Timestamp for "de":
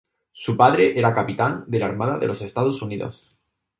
1.67-1.77, 2.17-2.25